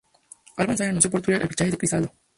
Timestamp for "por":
1.11-1.21